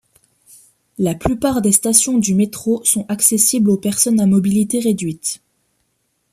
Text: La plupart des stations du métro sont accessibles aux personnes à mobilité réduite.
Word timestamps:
La 0.97 1.13
plupart 1.13 1.61
des 1.61 1.71
stations 1.71 2.17
du 2.17 2.33
métro 2.33 2.83
sont 2.83 3.05
accessibles 3.07 3.69
aux 3.69 3.77
personnes 3.77 4.19
à 4.19 4.25
mobilité 4.25 4.79
réduite. 4.79 5.43